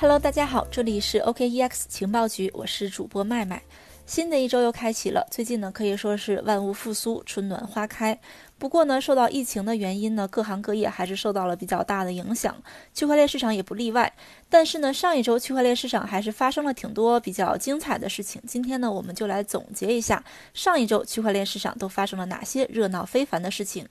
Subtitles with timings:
[0.00, 3.60] Hello，大家好，这里是 OKEX 情报局，我是主播麦麦。
[4.08, 8.18] 新的一周又开启了，最近呢可以说是万物复苏，春暖花开。
[8.56, 12.56] 不过呢，受到疫情的原因呢，各行各业还是受到了比较大的影响，
[12.94, 14.10] 区块链市场也不例外。
[14.48, 18.40] 但是呢，上一周区块链市场还是发生了挺多比较精彩的事情。
[18.46, 23.86] 今天呢，我们就来总结一下上一周区块链市场都发生了哪些热闹非凡的事情。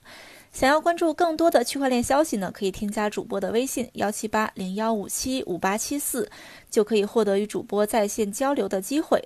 [0.52, 6.28] 想要关注更多的区块链消息呢，可以添加主播的微信幺七八零幺五七五八七四，
[6.68, 9.22] 就可以获得与主播在线交流的机会。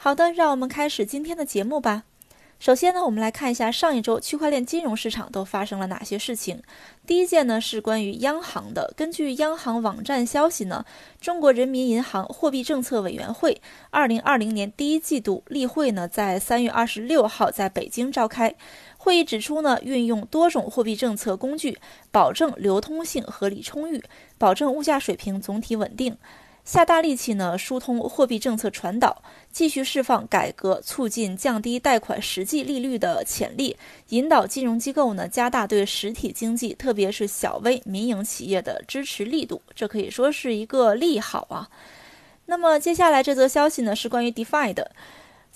[0.00, 2.04] 好的，让我们开始今天的节目吧。
[2.60, 6.62] 首先呢，我们来看一下上一周区块链金融市场都发生了哪些事情。
[7.04, 8.94] 第一件呢是关于央行的。
[8.96, 10.84] 根据央行网站消息呢，
[11.20, 18.54] 中国人民银行货币政策委员会二零二零年第一季度例会呢在三月二十六号在北京召开。
[18.98, 21.76] 会议指出呢，运用多种货币政策工具，
[22.12, 24.00] 保证流通性合理充裕，
[24.38, 26.16] 保证物价水平总体稳定。
[26.68, 33.74] 下大力气呢，疏通货币政策传导，继续释放改革、促进、降低贷款实际利率的潜力，
[34.10, 39.62] 引导金融机构呢加大对实体经济，特别是小微民营企业的支持力度。
[39.74, 41.70] 这可以说是一个利好啊。
[42.44, 44.90] 那么接下来这则消息呢，是关于 DeFi 的。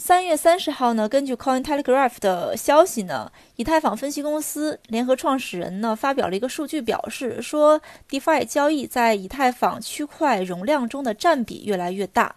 [0.05, 12.34] 三月三十号呢，根据 Coin Telegraph 的消息呢，以太坊分析公司联合创始人呢发表了一个数据，表示说，DeFi 交易在以太坊区块容量中的占比越来越大。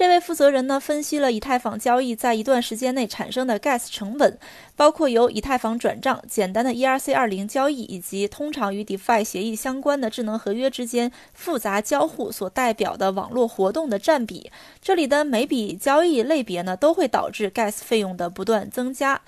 [0.00, 4.38] 这位负责人呢分析了以太坊交易在一段时间内产生的 gas 成本，
[4.74, 14.50] 包括由以太坊转账、简单的 ERC 二零交易以及通常与 DeFi 协议相关的智能合约之间复杂交互所代表的网络活动的占比。
[14.80, 19.20] 这里的每笔交易类别呢都会导致 gas 费用的不断增加。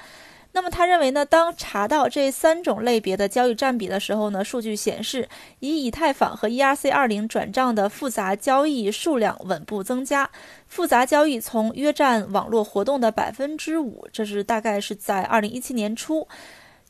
[0.54, 5.26] 那么他认为呢，当查到这三种类别的交易占比的时候呢，数据显示，
[5.60, 10.28] 以以太坊和 ERC 二零转账的复杂交易数量稳步增加，
[10.68, 16.28] 复杂交易从约占网络活动的百分之五，这是大概是在二零一七年初，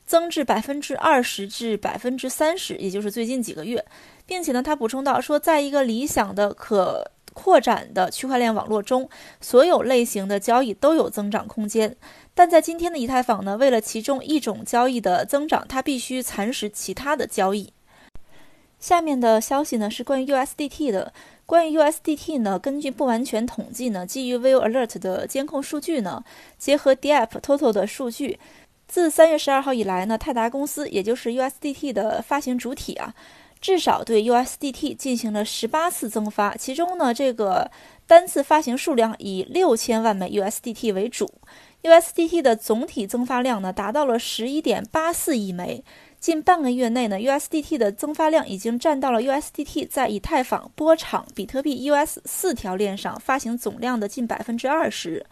[0.05, 3.83] 增至百分之二十至百分之三十，也就是最近几个月，
[4.25, 9.09] 并且呢，他补充到说，在一个理想的可扩展的区块链网络中，
[9.41, 11.95] 所有类型的交易都有增长空间。
[12.33, 17.73] 但在今天的以太坊呢，为了其中一种交易的增长，它必须蚕食其他的交易。
[18.79, 21.13] 下面的消息呢是关于 USDT 的。
[21.45, 26.23] 关于 USDT 呢，根据不完全统计呢，基于 View Alert 的监控数据呢，
[26.57, 28.39] 结合 DApp Total 的数据，
[28.87, 33.13] 自三月十二号以来呢，泰达公司也就是 USDT 的发行主体啊，
[33.63, 37.71] 至少对 USDT 进行了十八次增发，其中呢，这个
[38.05, 41.31] 单次发行数量以六千万枚 USDT 为主。
[41.81, 45.81] USDT 的总体增发量呢，达到了十一点八四亿枚。
[46.19, 55.25] 近半个月内呢，USDT 的增发量已经占到了 USDT 在以太坊、波场、比特币 US 四条链上发行总量的近百分之二十。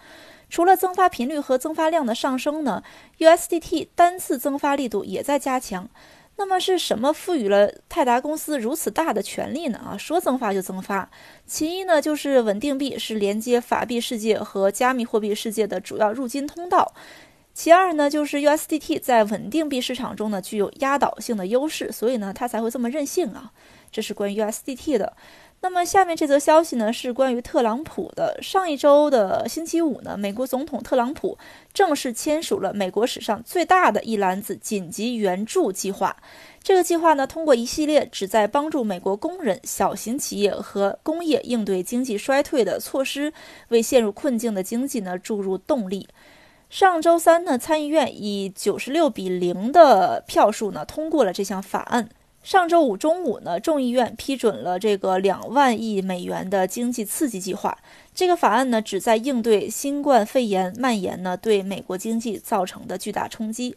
[0.50, 2.82] 除了增发频率和增发量的上升呢
[3.20, 5.90] ，USDT 单次增发力度也在加强。
[6.38, 9.78] 那么是什么赋予了泰达公司如此大的权利呢？
[9.78, 11.10] 啊，说增发就增发。
[11.46, 16.94] 其一呢，就是稳定币是连接法币世界和加密货币世界的主要入金通道。
[17.54, 23.52] 其二呢，就是 USDT 在稳定币市场中呢具有压倒性的优势，所以呢它才会这么任性啊。
[23.92, 25.16] 这是关于 USDT 的。
[25.64, 28.36] 那么下面这则消息呢，是关于特朗普的。
[28.42, 31.38] 上一周的星期五呢，美国总统特朗普
[31.72, 36.18] 正式签署了美国史上最大的一篮子紧急援助计划。
[36.64, 43.32] 这个计划呢，通过一系列旨在帮助美国工人、小型企业和工业应对经济衰退的措施，
[43.68, 46.08] 为陷入困境的经济呢注入动力。
[46.72, 52.10] 上周三呢，参议院以九十六比零的票数呢，通过了这项法案。
[52.44, 57.78] 上周五中午呢，众议院批准了这个两万亿美元的经济刺激计划。
[58.16, 63.76] 这个法案呢，旨在应对新冠肺炎蔓延呢对美国经济造成的巨大冲击。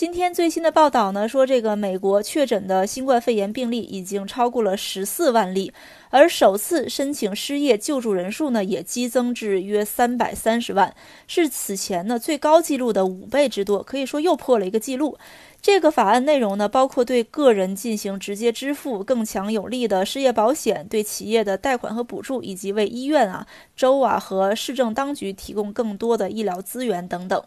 [0.00, 5.74] 今天最新的报道呢说，这个美国确诊的新冠肺炎病例已经超过了十四万例，
[6.08, 10.94] 而首次申请失业救助人数呢也激增至约三百三十万，
[11.26, 15.18] 是此前呢最高纪录的五倍之多，可以说又破了一个纪录。
[15.60, 23.46] 这个法案内容呢，包括对个人进行直接支付、更强有力的失业保险、对企业的贷款和补助，以及为医院啊、
[23.76, 27.44] 州啊和市政当局提供更多的医疗资源等等。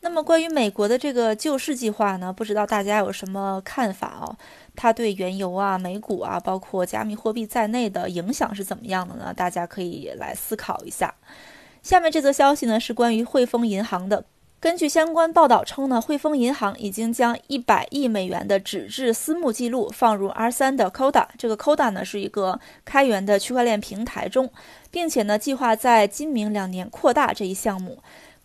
[0.00, 4.36] 那么，关于美国的这个救市计划呢，不知道大家有什么看法哦？
[4.76, 9.34] 它对原油啊、美股啊，包括加密货币在内的影响是怎么样的呢？
[9.34, 11.12] 大家可以来思考一下。
[11.82, 14.24] 下面这则消息呢，是关于汇丰银行的。
[14.60, 24.50] 根据相关报道称呢，汇丰银行已经将一百亿美元的纸质私募记录放入 R3 的 Coda，这个 Coda 呢是一个开源的区块链平台中，
[24.90, 27.98] 并且呢计划在今明两年扩大这一项目。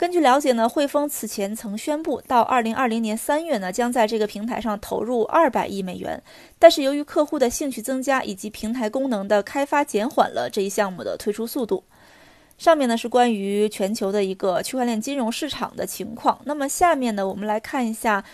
[0.04, 6.22] 根据了解呢，汇丰此前曾宣布到二零二零年三月呢将在这个平台上投入二百亿美元，
[6.60, 11.86] 但是由于客户的兴趣增加以及平台功能的开发减缓了这一项目的推出速度。
[12.58, 16.38] 上面呢是关于全球的一个区块链金融市场的情况。
[16.44, 18.26] 那么下面呢，我们来看一下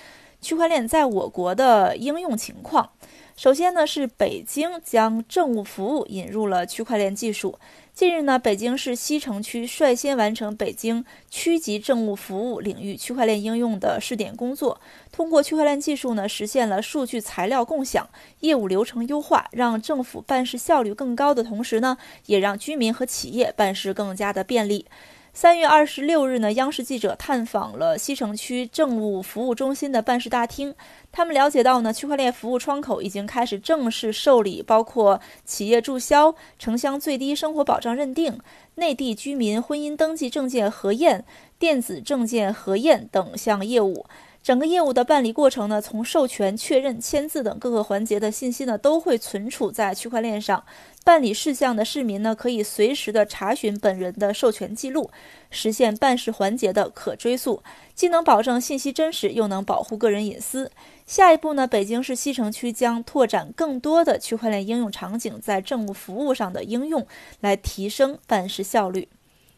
[0.41, 2.89] 区块链在我国的应用情况。
[3.37, 7.59] 首先呢，是北京将政务服务引入了区块链技术。
[7.99, 14.79] 近日呢，北京市西城区率先完成北京区级政务服务领域区块链应用的试点工作。
[15.11, 18.07] 通过区块链技术呢，实现了数据材料共享、
[18.39, 21.97] 业务流程优化，让政府办事效率更高的同时呢，
[22.27, 24.85] 也让居民和企业办事更加的便利。
[25.31, 30.73] 三月二十六日呢，央视记者探访了西城区政务服务中心的办事大厅，
[31.11, 38.39] 他们了解到呢，区块链服务窗口已经开始正式受理包括企业注销、城乡最低生活保障认定、
[38.75, 41.23] 内地居民婚姻登记证件核验、
[41.57, 44.05] 电子证件核验等项业务。
[44.41, 50.63] 整个业务的办理过程呢，从授权、确认、签字等各个环节的信息呢，都会存储在区块链上。
[51.03, 55.11] 办理事项的市民呢，可以随时的查询本人的授权记录，
[55.51, 57.61] 实现办事环节的可追溯，
[57.93, 60.71] 既能保证信息真实，又能保护个人隐私。
[61.05, 67.05] 下一步呢，北京市西城区将拓展更多的区块链应用场景在政务服务上的应用，
[67.41, 69.09] 来提升办事效率。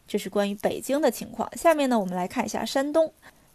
[0.08, 1.48] 这是关于北京的情况。
[1.56, 3.12] 下面呢，我们来看一下山东。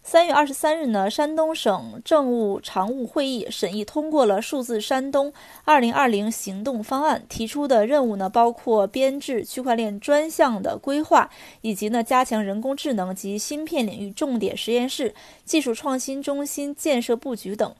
[0.09, 5.33] 三月二十三日呢，山东省政务常务会议审议通过了数字山东
[5.65, 15.13] 二零二零行动方案，提出的任务呢，包括编制区块链专项的规划，以及呢，加强人工智能及芯片领域重点实验室、
[15.43, 17.75] 技术创新中心建设布局等。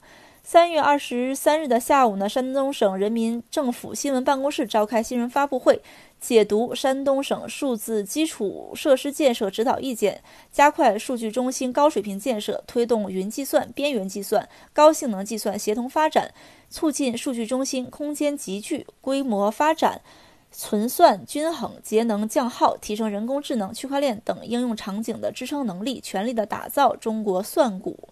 [0.49, 5.81] 三月二十三日的下午呢，山东省人民政府新闻办公室召开新闻发布会，
[6.21, 16.33] 解读山东省数字基础设施建设指导意见，加快数据中心高水平建设，推动云计算、边缘计算、高性能计算协同发展，
[16.69, 19.99] 促进数据中心空间集聚、规模发展、
[20.49, 28.07] 存算均衡、节能降耗，提升人工智能、区块链等应用场景的支撑能力，全力的打造中国算股。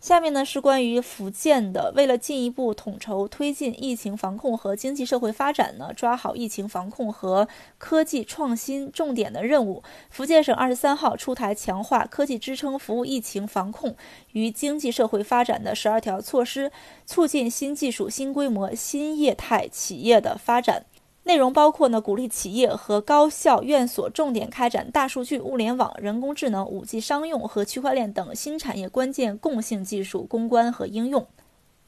[0.00, 13.94] 下面呢是关于福建的，为了进一步统筹推进疫情防控和经济社会发展呢，抓好疫情防控和科技创新重点的任务，福建省二十三号出台强化科技支撑服务疫情防控
[14.32, 16.72] 与经济社会发展的十二条措施，
[17.04, 20.86] 促进新技术、新规模、新业态企业的发展。
[21.30, 31.24] 内容包括呢，鼓励企业和高校院所重点开展大数据、物联网、人工智能、五 G 商用和区块链等新产业关键共性技术攻关和应用。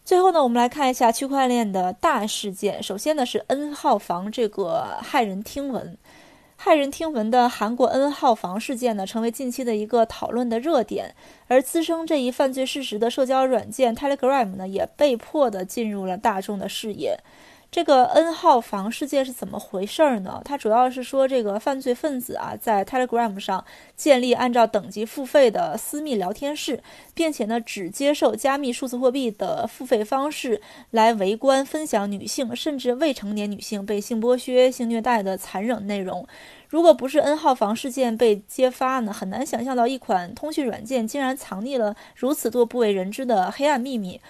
[0.05, 2.81] 最后呢，我们来看一下区块链的大事件。
[2.81, 5.99] 首先呢，是 N 号房这个骇人听闻，
[6.57, 11.17] 骇人听闻的韩国 N 号房事件呢，成为近期的一个讨论的热点。
[11.49, 17.19] 而滋生这一犯罪事实的社交软件 Telegram 呢，也被迫的进入了大众的视野。
[17.73, 20.43] 这个 N 号房事件是怎么回事儿呢？
[20.45, 23.65] 它主要是说，这个犯罪分子啊，在 Telegram 上
[23.97, 26.83] 建立按照等级付费的私密聊天室，
[27.15, 30.61] 并且呢，只接受加密数字货币的付费方式
[30.91, 36.29] 来围观、分享女性甚至未成年女性被性剥削、性虐待的残忍内容。
[36.69, 44.21] 如果不是 N 号房事件被揭发呢，很难想象到一款通讯软件竟然藏匿了如此多不为人知的黑暗秘密。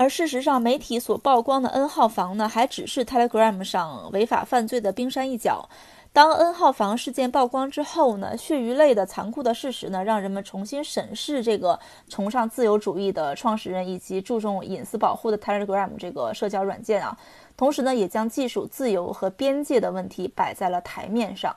[0.00, 5.68] 而事实上，媒体所曝光的 N 号房呢，还只是 Telegram 上违法犯罪的冰山一角。
[6.10, 11.78] 当 N 号房事件曝光之后呢，血鱼类的残酷的事实呢，让人们重新审视这个
[12.08, 17.14] 崇尚自由主义的创始人以及注重隐私保护的 Telegram 这个社交软件啊，
[17.54, 21.54] 同时呢，也将技术自由和边界的问题摆在了台面上。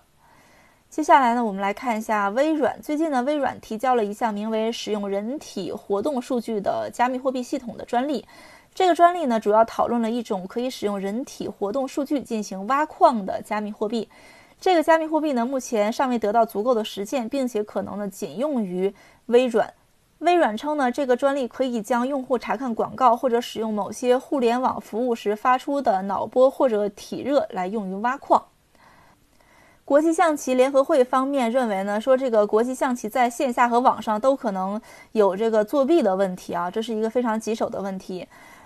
[0.93, 2.79] 接下来呢，我们来看一下微软。
[2.79, 8.23] 最近呢，微软提交了一项名为“使用人体活动数据的加密货币系统”的专利。
[8.75, 14.07] 这个专利呢，主要讨论了一种可以使用人体活动数据进行挖矿的加密货币。
[14.61, 18.93] 这个加密货币呢，目前尚未得到足够的实践，并且可能呢，仅用于
[19.25, 19.73] 微软。
[20.19, 28.43] 微软称呢，这个专利可以将用户查看广告或者使用某些互联网服务时发出的脑波或者体热来用于挖矿。
[29.85, 34.79] 国际象棋联合会方面认为呢，说这个国际象棋在线下和网上都可能
[35.11, 38.25] 有这个作弊的问题啊，这是一个非常棘手的问题。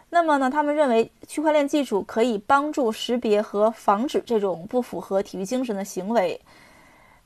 [0.10, 6.40] 那么呢，他们认为区块链技术可以帮助识别和防止这种不符合体育精神的行为。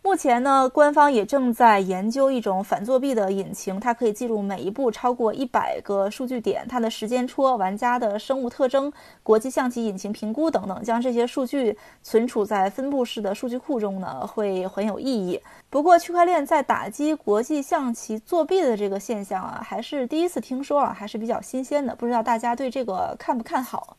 [0.03, 8.91] 目前呢，官方也正在研究一种反作弊的引擎，它可以记录每一步超过一百个数据点，它的时间戳、玩家的生物特征、
[9.22, 15.39] 国际象棋引擎评估等等，将这些数据存储在分布式的数据库中呢，会很有意义。
[15.70, 23.96] 不过，区块链在打击国际象棋作弊的这个现象啊，还是第一次听说啊，还是比较新鲜的，不知道大家对这个看不看好？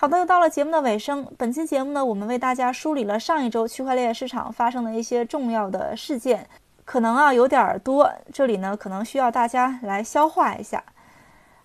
[0.00, 1.30] 好的，又到了节目的尾声。
[1.36, 6.48] 本期节目呢，我们为大家梳理了上一周区块链市场发生的一些重要的事件，
[6.86, 10.82] 可能啊有点多，这里呢可能需要大家来消化一下。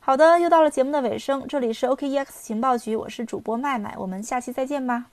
[0.02, 5.06] 好的，又到了节目的尾声，这里是 OKEX 情报局，我是主播麦麦，我们下期再见吧。